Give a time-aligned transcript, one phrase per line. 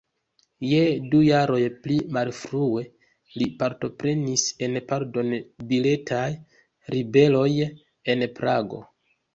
[0.67, 0.77] Je
[1.11, 2.85] du jaroj pli malfrue
[3.43, 6.27] li partoprenis en pardon-biletaj
[6.97, 7.49] ribeloj
[8.17, 8.87] en Prago.